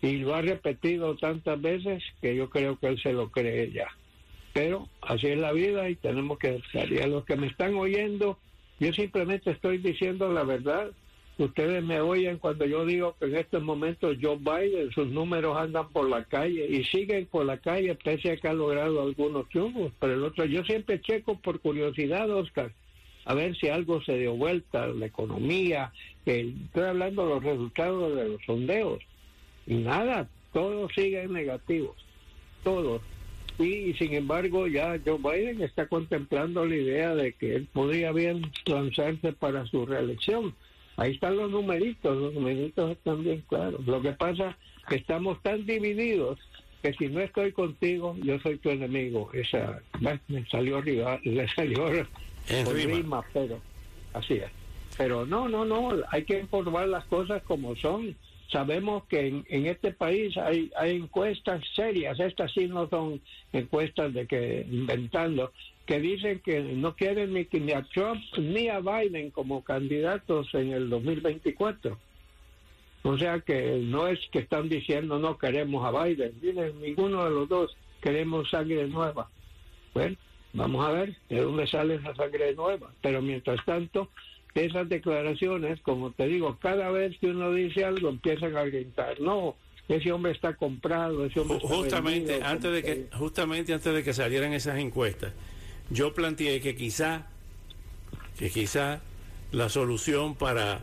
Y 0.00 0.18
lo 0.18 0.34
ha 0.34 0.42
repetido 0.42 1.16
tantas 1.16 1.60
veces 1.60 2.02
que 2.22 2.34
yo 2.34 2.48
creo 2.48 2.78
que 2.78 2.88
él 2.88 3.00
se 3.00 3.12
lo 3.12 3.30
cree 3.30 3.70
ya. 3.70 3.88
Pero 4.54 4.88
así 5.02 5.26
es 5.26 5.38
la 5.38 5.52
vida 5.52 5.90
y 5.90 5.96
tenemos 5.96 6.38
que 6.38 6.62
salir. 6.72 7.02
A 7.02 7.06
los 7.06 7.24
que 7.24 7.36
me 7.36 7.48
están 7.48 7.74
oyendo, 7.74 8.38
yo 8.78 8.92
simplemente 8.92 9.50
estoy 9.50 9.78
diciendo 9.78 10.32
la 10.32 10.44
verdad. 10.44 10.90
Ustedes 11.36 11.82
me 11.82 12.00
oyen 12.00 12.38
cuando 12.38 12.64
yo 12.64 12.86
digo 12.86 13.16
que 13.18 13.26
en 13.26 13.36
estos 13.36 13.62
momentos 13.62 14.16
Joe 14.22 14.36
Biden, 14.36 14.92
sus 14.92 15.08
números 15.08 15.56
andan 15.56 15.88
por 15.88 16.08
la 16.08 16.24
calle 16.24 16.66
y 16.68 16.84
siguen 16.84 17.26
por 17.26 17.44
la 17.44 17.58
calle, 17.58 17.96
pese 17.96 18.32
a 18.32 18.36
que 18.36 18.48
ha 18.48 18.52
logrado 18.52 19.02
algunos 19.02 19.48
triunfos. 19.48 19.92
Pero 19.98 20.14
el 20.14 20.22
otro, 20.22 20.44
yo 20.44 20.62
siempre 20.64 21.00
checo 21.00 21.36
por 21.40 21.58
curiosidad, 21.58 22.30
Oscar, 22.30 22.72
a 23.24 23.34
ver 23.34 23.56
si 23.56 23.68
algo 23.68 24.00
se 24.02 24.16
dio 24.16 24.34
vuelta, 24.34 24.86
la 24.86 25.06
economía. 25.06 25.92
estoy 26.24 26.82
hablando 26.82 27.26
de 27.26 27.34
los 27.34 27.42
resultados 27.42 28.16
de 28.16 28.28
los 28.28 28.44
sondeos. 28.44 29.02
Y 29.66 29.74
nada, 29.74 30.28
todos 30.52 30.92
siguen 30.94 31.32
negativos. 31.32 31.96
Todos 32.62 33.02
y 33.58 33.94
sin 33.94 34.14
embargo 34.14 34.66
ya 34.66 34.98
Joe 35.04 35.18
Biden 35.18 35.62
está 35.62 35.86
contemplando 35.86 36.66
la 36.66 36.74
idea 36.74 37.14
de 37.14 37.32
que 37.32 37.54
él 37.54 37.68
podría 37.72 38.10
bien 38.12 38.50
lanzarse 38.66 39.32
para 39.32 39.66
su 39.66 39.86
reelección. 39.86 40.54
Ahí 40.96 41.12
están 41.12 41.36
los 41.36 41.50
numeritos, 41.50 42.16
los 42.16 42.34
numeritos 42.34 42.92
están 42.92 43.24
bien 43.24 43.42
claros. 43.48 43.84
Lo 43.86 44.00
que 44.00 44.12
pasa 44.12 44.56
es 44.80 44.86
que 44.86 44.96
estamos 44.96 45.42
tan 45.42 45.66
divididos 45.66 46.38
que 46.82 46.92
si 46.94 47.08
no 47.08 47.20
estoy 47.20 47.52
contigo, 47.52 48.16
yo 48.22 48.38
soy 48.40 48.58
tu 48.58 48.70
enemigo. 48.70 49.30
Esa, 49.32 49.80
me 50.28 50.46
salió 50.46 50.78
arriba, 50.78 51.18
le 51.24 51.48
salió 51.48 51.88
rima, 52.72 53.24
pero 53.32 53.60
así 54.12 54.34
es. 54.34 54.50
Pero 54.96 55.26
no, 55.26 55.48
no, 55.48 55.64
no, 55.64 55.92
hay 56.10 56.24
que 56.24 56.38
informar 56.38 56.88
las 56.88 57.04
cosas 57.06 57.42
como 57.42 57.74
son 57.76 58.14
sabemos 58.54 59.02
que 59.04 59.42
en, 59.48 59.66
este 59.66 59.92
país 59.92 60.36
hay, 60.36 60.70
hay 60.76 60.96
encuestas 60.96 61.60
serias, 61.74 62.20
estas 62.20 62.52
sí 62.52 62.68
no 62.68 62.88
son 62.88 63.20
encuestas 63.52 64.14
de 64.14 64.26
que 64.26 64.64
inventando, 64.70 65.52
que 65.86 66.00
dicen 66.00 66.40
que 66.40 66.60
no 66.62 66.94
quieren 66.96 67.32
ni, 67.34 67.46
ni 67.52 67.72
a 67.72 67.82
Trump 67.82 68.22
ni 68.38 68.68
a 68.68 68.80
Biden 68.80 69.30
como 69.30 69.62
candidatos 69.62 70.48
en 70.54 70.72
el 70.72 70.88
2024. 70.88 71.98
O 73.02 73.18
sea 73.18 73.40
que 73.40 73.78
no 73.82 74.08
es 74.08 74.18
que 74.32 74.38
están 74.38 74.68
diciendo 74.68 75.18
no 75.18 75.36
queremos 75.36 75.84
a 75.84 76.04
Biden, 76.04 76.32
dicen 76.40 76.80
ninguno 76.80 77.24
de 77.24 77.30
los 77.30 77.48
dos 77.48 77.76
queremos 78.00 78.48
sangre 78.50 78.86
nueva. 78.88 79.28
Bueno, 79.92 80.16
vamos 80.54 80.86
a 80.86 80.92
ver 80.92 81.16
de 81.28 81.40
dónde 81.40 81.66
sale 81.66 81.96
esa 81.96 82.14
sangre 82.14 82.54
nueva. 82.54 82.90
Pero 83.02 83.20
mientras 83.20 83.62
tanto, 83.64 84.08
esas 84.54 84.88
declaraciones, 84.88 85.80
como 85.80 86.12
te 86.12 86.26
digo, 86.26 86.58
cada 86.60 86.90
vez 86.90 87.18
que 87.18 87.28
uno 87.28 87.52
dice 87.52 87.84
algo 87.84 88.08
empiezan 88.08 88.56
a 88.56 88.64
gritar, 88.64 89.20
no, 89.20 89.56
ese 89.88 90.12
hombre 90.12 90.32
está 90.32 90.54
comprado, 90.54 91.26
ese 91.26 91.40
hombre 91.40 91.58
justamente 91.60 92.42
antes 92.42 92.72
de 92.72 92.82
que 92.82 93.06
justamente 93.16 93.74
antes 93.74 93.92
de 93.92 94.02
que 94.02 94.14
salieran 94.14 94.52
esas 94.52 94.78
encuestas, 94.78 95.32
yo 95.90 96.14
planteé 96.14 96.60
que 96.60 96.76
quizá 96.76 97.26
que 98.38 98.50
quizá 98.50 99.00
la 99.52 99.68
solución 99.68 100.34
para 100.34 100.80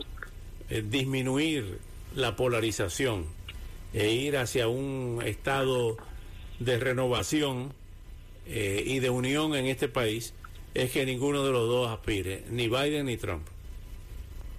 eh, 0.70 0.84
disminuir 0.88 1.80
la 2.16 2.36
polarización 2.36 3.26
e 3.94 4.12
ir 4.12 4.38
hacia 4.38 4.68
un 4.68 5.22
estado 5.26 5.98
de 6.60 6.80
renovación 6.80 7.74
eh, 8.46 8.84
y 8.86 9.00
de 9.00 9.10
unión 9.10 9.56
en 9.56 9.66
este 9.66 9.90
país 9.90 10.34
es 10.74 10.92
que 10.92 11.06
ninguno 11.06 11.44
de 11.44 11.52
los 11.52 11.68
dos 11.68 11.90
aspire, 11.90 12.46
ni 12.50 12.68
Biden 12.68 13.08
ni 13.08 13.18
Trump. 13.18 13.46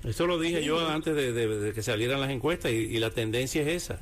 Eso 0.04 0.26
lo 0.26 0.38
dije 0.38 0.62
yo 0.64 0.86
antes 0.88 1.14
de, 1.14 1.72
que 1.74 1.82
salieran 1.82 2.20
las 2.20 2.30
encuestas 2.30 2.72
y, 2.72 2.98
la 2.98 3.10
tendencia 3.10 3.62
es 3.62 3.68
esa. 3.68 4.00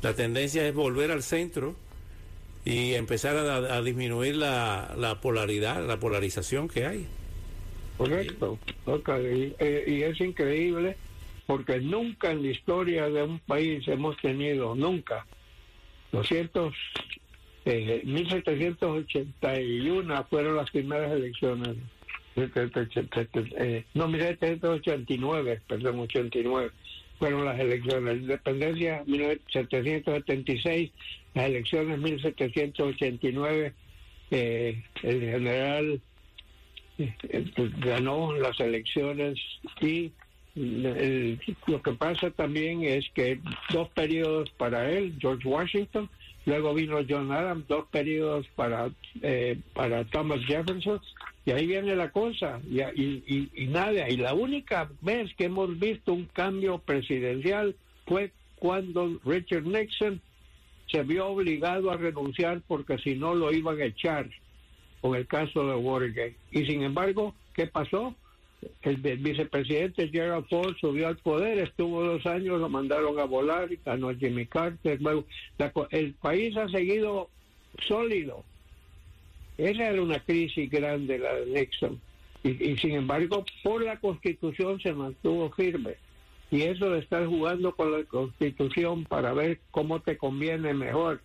La 0.00 0.14
tendencia 0.14 0.66
es 0.66 0.74
volver 0.74 1.10
al 1.10 1.22
centro 1.22 1.74
y 2.64 2.94
empezar 2.94 3.36
a, 3.36 3.82
disminuir 3.82 4.36
la, 4.36 5.18
polaridad, 5.20 5.84
la 5.86 5.98
polarización 5.98 6.68
que 6.68 6.86
hay. 6.86 7.06
Correcto. 7.96 8.58
Eh, 8.86 9.84
y, 9.86 10.02
es 10.02 10.20
increíble 10.20 10.96
porque 11.46 11.80
nunca 11.80 12.30
en 12.30 12.42
la 12.42 12.48
historia 12.48 13.08
de 13.08 13.22
un 13.22 13.38
país 13.40 13.88
hemos 13.88 14.18
tenido, 14.18 14.74
nunca, 14.74 15.26
200, 16.12 16.74
eh, 17.64 18.02
1781 18.04 20.26
fueron 20.30 20.56
las 20.56 20.70
primeras 20.70 21.12
elecciones 21.12 21.76
eh, 22.34 23.84
no, 23.94 24.08
1789, 24.08 25.60
perdón, 25.68 26.00
89 26.00 26.70
fueron 27.22 27.44
las 27.44 27.60
elecciones. 27.60 28.16
Independencia 28.16 29.04
1776, 29.06 30.90
las 31.34 31.44
elecciones 31.44 31.98
1789, 32.00 33.72
eh, 34.32 34.82
el 35.04 35.20
general 35.20 36.00
eh, 36.98 37.14
ganó 37.78 38.32
las 38.32 38.58
elecciones 38.58 39.38
y 39.80 40.10
lo 41.68 41.80
que 41.80 41.92
pasa 41.96 42.32
también 42.32 42.82
es 42.82 43.08
que 43.14 43.38
dos 43.72 43.88
periodos 43.90 44.50
para 44.58 44.90
él, 44.90 45.14
George 45.20 45.46
Washington, 45.46 46.10
luego 46.44 46.74
vino 46.74 46.98
John 47.08 47.30
Adams, 47.30 47.68
dos 47.68 47.86
periodos 47.92 48.48
para, 48.56 48.90
para 49.74 50.02
Thomas 50.06 50.40
Jefferson 50.44 51.00
y 51.44 51.50
ahí 51.50 51.66
viene 51.66 51.96
la 51.96 52.10
cosa, 52.10 52.60
y, 52.68 52.80
y, 52.80 53.50
y, 53.54 53.66
nada. 53.66 54.08
Y 54.08 54.16
la 54.16 54.32
única 54.32 54.88
vez 55.00 55.34
que 55.34 55.44
hemos 55.44 55.76
visto 55.78 56.12
un 56.12 56.26
cambio 56.26 56.78
presidencial 56.78 57.74
fue 58.06 58.30
cuando 58.56 59.18
Richard 59.24 59.64
Nixon 59.64 60.20
se 60.86 61.02
vio 61.02 61.26
obligado 61.26 61.90
a 61.90 61.96
renunciar 61.96 62.60
porque 62.68 62.98
si 62.98 63.16
no 63.16 63.34
lo 63.34 63.52
iban 63.52 63.80
a 63.80 63.86
echar 63.86 64.28
con 65.00 65.16
el 65.16 65.26
caso 65.26 65.66
de 65.66 65.74
Watergate. 65.74 66.36
Y 66.52 66.64
sin 66.64 66.82
embargo, 66.82 67.34
¿qué 67.54 67.66
pasó? 67.66 68.14
El, 68.82 68.98
vicepresidente 68.98 70.08
Gerald 70.08 70.46
Ford 70.48 70.76
subió 70.80 71.08
al 71.08 71.16
poder, 71.16 71.58
estuvo 71.58 72.04
dos 72.04 72.24
años, 72.26 72.60
lo 72.60 72.68
mandaron 72.68 73.18
a 73.18 73.24
volar, 73.24 73.68
ganó 73.84 74.14
Jimmy 74.14 74.46
Carter. 74.46 75.00
el 75.90 76.14
país 76.14 76.56
ha 76.56 76.68
seguido 76.68 77.28
sólido 77.88 78.44
esa 79.68 79.88
era 79.88 80.02
una 80.02 80.18
crisis 80.20 80.70
grande 80.70 81.18
la 81.18 81.34
de 81.34 81.46
Nixon. 81.46 82.00
Y, 82.44 82.76
sin 82.78 82.92
embargo, 82.92 83.44
por 83.62 83.84
la 83.84 83.98
Constitución 84.00 84.80
se 84.80 84.92
mantuvo 84.92 85.50
firme. 85.50 85.94
Y 86.50 86.62
eso 86.62 86.90
de 86.90 86.98
estar 86.98 87.24
jugando 87.26 87.74
con 87.74 87.92
la 87.92 88.04
Constitución 88.04 89.04
para 89.04 89.32
ver 89.32 89.60
cómo 89.70 90.00
te 90.00 90.16
conviene 90.16 90.74
mejor. 90.74 91.20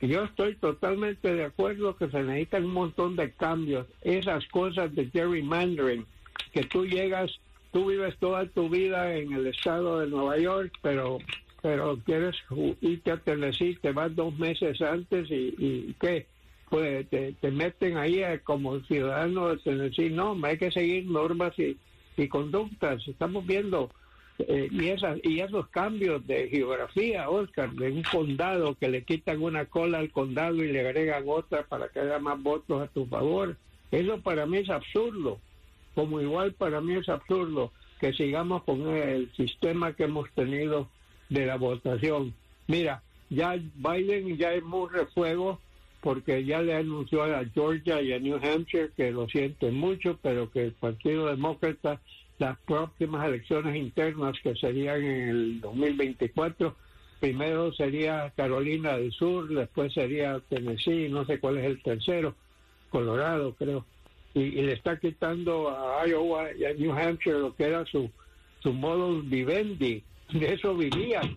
yo 0.00 0.24
estoy 0.24 0.54
totalmente 0.54 1.34
de 1.34 1.44
acuerdo 1.44 1.96
que 1.96 2.08
se 2.08 2.22
necesitan 2.22 2.64
un 2.64 2.72
montón 2.72 3.16
de 3.16 3.30
cambios. 3.32 3.86
Esas 4.00 4.46
cosas 4.46 4.94
de 4.94 5.10
gerrymandering, 5.10 6.06
que 6.52 6.62
tú 6.64 6.86
llegas 6.86 7.38
tú 7.72 7.86
vives 7.86 8.16
toda 8.18 8.46
tu 8.46 8.68
vida 8.68 9.14
en 9.14 9.32
el 9.32 9.46
estado 9.46 10.00
de 10.00 10.06
Nueva 10.06 10.38
York, 10.38 10.72
pero 10.82 11.18
pero 11.60 11.98
quieres 12.04 12.36
irte 12.80 13.10
a 13.10 13.16
Tennessee, 13.16 13.76
te 13.82 13.90
vas 13.90 14.14
dos 14.14 14.36
meses 14.38 14.80
antes 14.80 15.28
y, 15.30 15.54
y 15.58 15.96
¿qué? 16.00 16.26
Pues 16.70 17.08
te, 17.08 17.32
te 17.32 17.50
meten 17.50 17.96
ahí 17.96 18.22
eh, 18.22 18.40
como 18.44 18.80
ciudadano 18.80 19.48
de 19.48 19.56
Tennessee. 19.58 20.10
No, 20.10 20.38
hay 20.42 20.58
que 20.58 20.70
seguir 20.70 21.06
normas 21.06 21.58
y, 21.58 21.78
y 22.16 22.28
conductas. 22.28 23.06
Estamos 23.08 23.46
viendo 23.46 23.90
eh, 24.38 24.68
y, 24.70 24.88
esas, 24.88 25.18
y 25.24 25.40
esos 25.40 25.68
cambios 25.68 26.24
de 26.26 26.48
geografía, 26.48 27.28
Oscar, 27.28 27.72
de 27.72 27.90
un 27.90 28.02
condado 28.02 28.74
que 28.74 28.88
le 28.88 29.02
quitan 29.02 29.42
una 29.42 29.64
cola 29.64 29.98
al 29.98 30.10
condado 30.10 30.56
y 30.56 30.70
le 30.70 30.80
agregan 30.80 31.24
otra 31.26 31.64
para 31.64 31.88
que 31.88 32.00
haya 32.00 32.18
más 32.18 32.40
votos 32.40 32.82
a 32.82 32.86
tu 32.88 33.06
favor. 33.06 33.56
Eso 33.90 34.20
para 34.20 34.46
mí 34.46 34.58
es 34.58 34.70
absurdo. 34.70 35.40
Como 35.94 36.20
igual 36.20 36.52
para 36.52 36.80
mí 36.80 36.94
es 36.94 37.08
absurdo 37.08 37.72
que 37.98 38.12
sigamos 38.12 38.62
con 38.62 38.86
el 38.88 39.32
sistema 39.34 39.94
que 39.94 40.04
hemos 40.04 40.30
tenido 40.30 40.88
de 41.28 41.46
la 41.46 41.56
votación. 41.56 42.34
Mira, 42.68 43.02
ya 43.30 43.56
Biden 43.74 44.36
ya 44.36 44.52
es 44.52 44.62
muy 44.62 44.88
refuego 44.88 45.60
porque 46.08 46.42
ya 46.42 46.62
le 46.62 46.74
anunció 46.74 47.22
a 47.22 47.44
Georgia 47.52 48.00
y 48.00 48.14
a 48.14 48.18
New 48.18 48.40
Hampshire 48.42 48.92
que 48.96 49.10
lo 49.10 49.28
sienten 49.28 49.74
mucho, 49.74 50.18
pero 50.22 50.50
que 50.50 50.64
el 50.64 50.72
Partido 50.72 51.26
Demócrata 51.26 52.00
las 52.38 52.58
próximas 52.60 53.28
elecciones 53.28 53.76
internas 53.76 54.34
que 54.42 54.54
serían 54.54 55.04
en 55.04 55.28
el 55.28 55.60
2024. 55.60 56.74
Primero 57.20 57.74
sería 57.74 58.32
Carolina 58.34 58.96
del 58.96 59.12
Sur, 59.12 59.48
después 59.48 59.92
sería 59.92 60.40
Tennessee, 60.48 61.10
no 61.10 61.26
sé 61.26 61.40
cuál 61.40 61.58
es 61.58 61.66
el 61.66 61.82
tercero, 61.82 62.34
Colorado 62.88 63.54
creo. 63.58 63.84
Y, 64.32 64.62
le 64.62 64.72
está 64.72 64.98
quitando 64.98 65.68
a 65.68 66.08
Iowa 66.08 66.54
y 66.58 66.64
a 66.64 66.72
New 66.72 66.90
Hampshire 66.90 67.38
lo 67.38 67.54
que 67.54 67.64
era 67.64 67.84
su, 67.84 68.10
su 68.60 68.72
modus 68.72 69.28
vivendi, 69.28 70.02
de 70.32 70.54
eso 70.54 70.74
vivían. 70.74 71.36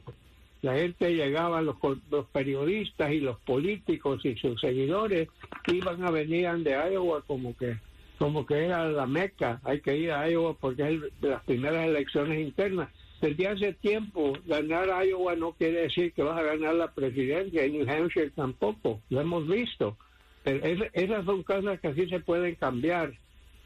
La 0.62 0.76
gente 0.76 1.16
llegaba, 1.16 1.62
los, 1.62 1.78
los 2.10 2.28
periodistas 2.28 3.12
y 3.12 3.20
los 3.20 3.40
políticos 3.40 4.24
y 4.26 4.36
sus 4.36 4.62
seguidores 4.62 5.28
iban 5.68 6.04
a 6.04 6.12
venían 6.12 6.64
de 6.64 6.72
Iowa 6.72 7.24
como 7.26 7.56
que 7.58 7.78
como 8.22 8.46
que 8.46 8.66
era 8.66 8.88
la 8.88 9.08
meca, 9.08 9.60
hay 9.64 9.82
que 9.82 9.98
ir 9.98 10.12
a 10.12 10.30
Iowa 10.30 10.54
porque 10.54 10.84
es 10.84 11.22
de 11.22 11.30
las 11.30 11.44
primeras 11.44 11.88
elecciones 11.88 12.40
internas. 12.40 12.90
Desde 13.20 13.48
hace 13.48 13.74
tiempo, 13.74 14.34
ganar 14.46 14.90
Iowa 15.04 15.36
no 15.36 15.54
quiere 15.54 15.82
decir 15.82 16.14
que 16.14 16.22
vas 16.22 16.40
a 16.40 16.44
ganar 16.44 16.76
la 16.76 16.92
presidencia, 16.92 17.66
y 17.66 17.72
New 17.72 17.90
Hampshire 17.90 18.30
tampoco, 18.30 19.02
lo 19.10 19.22
hemos 19.22 19.48
visto. 19.48 19.98
Pero 20.44 20.64
esas 20.94 21.26
son 21.26 21.42
cosas 21.42 21.80
que 21.80 21.88
así 21.88 22.08
se 22.10 22.20
pueden 22.20 22.54
cambiar, 22.54 23.12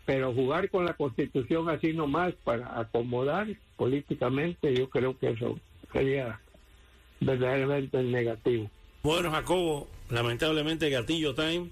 pero 0.06 0.34
jugar 0.34 0.70
con 0.70 0.86
la 0.86 0.94
constitución 0.94 1.70
así 1.70 1.92
nomás 1.92 2.34
para 2.46 2.80
acomodar 2.80 3.48
políticamente, 3.76 4.74
yo 4.74 4.90
creo 4.90 5.18
que 5.18 5.32
eso 5.32 5.60
sería 5.92 6.40
verdaderamente 7.20 8.02
negativo. 8.04 8.70
Bueno, 9.04 9.32
Jacobo, 9.32 9.88
lamentablemente 10.10 10.90
Gatillo 10.90 11.36
Time 11.36 11.70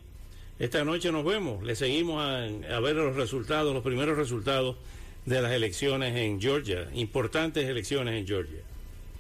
esta 0.60 0.86
noche 0.86 1.12
nos 1.12 1.26
vemos, 1.26 1.64
le 1.64 1.76
seguimos 1.76 2.24
a, 2.24 2.80
ver 2.80 2.96
los 2.96 3.16
resultados, 3.16 3.74
los 3.74 3.84
primeros 3.84 4.18
resultados 4.18 4.78
de 5.26 5.42
las 5.42 5.52
elecciones 5.52 6.16
en 6.16 6.40
Georgia, 6.40 6.88
importantes 6.94 7.68
elecciones 7.68 8.14
en 8.14 8.28
Georgia. 8.28 8.62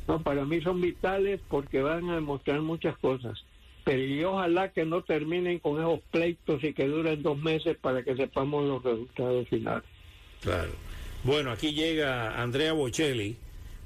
No, 0.07 0.21
para 0.21 0.45
mí 0.45 0.61
son 0.61 0.79
vitales 0.79 1.41
porque 1.49 1.81
van 1.81 2.09
a 2.09 2.15
demostrar 2.15 2.61
muchas 2.61 2.97
cosas. 2.97 3.43
Pero 3.83 4.01
y 4.01 4.23
ojalá 4.23 4.69
que 4.71 4.85
no 4.85 5.01
terminen 5.01 5.59
con 5.59 5.79
esos 5.79 5.99
pleitos 6.11 6.63
y 6.63 6.73
que 6.73 6.87
duren 6.87 7.23
dos 7.23 7.37
meses 7.37 7.75
para 7.77 8.03
que 8.03 8.15
sepamos 8.15 8.63
los 8.65 8.83
resultados 8.83 9.47
finales. 9.49 9.83
Claro. 10.41 10.71
Bueno, 11.23 11.51
aquí 11.51 11.73
llega 11.73 12.41
Andrea 12.41 12.73
Bocelli 12.73 13.35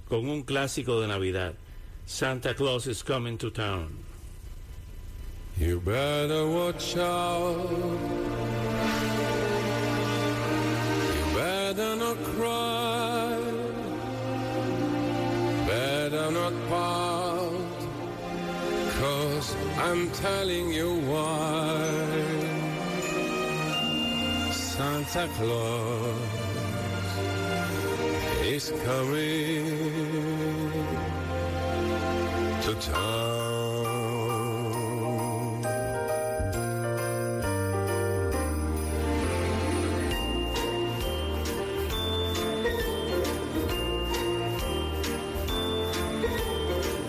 con 0.08 0.28
un 0.28 0.44
clásico 0.44 1.00
de 1.00 1.08
Navidad. 1.08 1.54
Santa 2.10 2.54
Claus 2.54 2.88
is 2.88 3.04
coming 3.04 3.38
to 3.38 3.50
town. 3.50 3.94
You 5.58 5.82
better 5.82 6.48
watch 6.48 6.96
out. 6.96 7.70
You 11.14 11.36
better 11.36 11.96
not 11.98 12.18
cry. 12.24 13.38
Better 15.68 16.32
not 16.32 16.54
pout. 16.70 17.78
Cause 19.00 19.54
I'm 19.78 20.10
telling 20.12 20.72
you 20.72 21.02
why. 21.12 21.92
Santa 24.54 25.28
Claus 25.36 26.16
is 28.44 28.72
coming 28.86 30.17
town. 32.80 33.88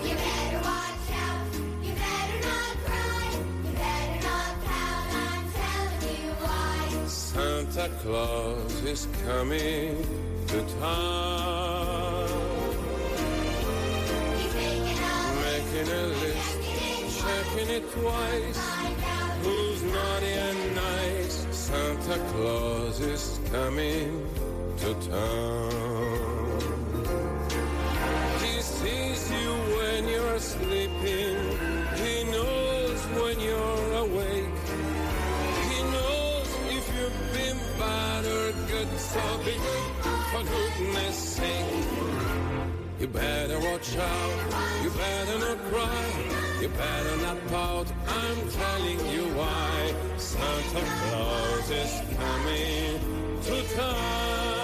You 0.04 0.14
better 0.14 0.61
watch 0.62 1.09
out. 1.12 1.46
You 1.83 1.92
better 1.92 2.38
not 2.46 2.74
cry. 2.85 3.28
You 3.64 3.72
better 3.72 4.18
not. 4.26 4.54
I'm 5.12 5.44
telling 5.52 6.16
you 6.22 6.33
why. 6.44 7.07
Santa 7.07 7.87
Claus 8.02 8.83
is 8.85 9.07
coming 9.24 10.07
to 10.48 10.62
town. 10.81 11.58
Checking 17.68 17.85
it 17.85 17.92
twice. 17.92 18.59
Who's 19.42 19.83
naughty 19.83 20.26
and 20.26 20.74
nice? 20.74 21.46
Santa 21.50 22.18
Claus 22.31 23.00
is 23.00 23.40
coming 23.50 24.26
to 24.78 24.94
town. 25.09 26.61
He 28.40 28.62
sees 28.62 29.31
you 29.31 29.52
when 29.76 30.09
you're 30.09 30.38
sleeping. 30.38 31.37
He 31.96 32.24
knows 32.24 33.00
when 33.20 33.40
you're 33.40 33.92
awake. 33.94 34.59
He 35.70 35.83
knows 35.83 36.48
if 36.70 36.85
you've 36.96 37.33
been 37.33 37.59
bad 37.78 38.24
or 38.24 38.52
good. 38.66 38.98
So 38.98 39.20
be 39.44 39.57
good 39.57 40.14
for 40.31 40.42
goodness 40.44 41.16
sake. 41.16 41.85
You 43.00 43.07
better 43.09 43.59
watch 43.61 43.96
out. 43.96 44.83
You 44.83 44.90
better 44.90 45.38
not 45.38 45.59
cry. 45.70 46.48
You 46.61 46.68
better 46.71 47.16
not 47.18 47.47
pout. 47.49 47.87
I'm 48.09 48.51
telling 48.51 48.99
you 49.12 49.23
why. 49.38 49.94
Santa 50.16 50.85
Claus 51.09 51.71
is 51.71 52.16
coming 52.16 52.99
to 53.42 53.77
town. 53.77 54.58